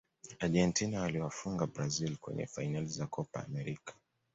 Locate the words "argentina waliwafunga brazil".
0.39-2.17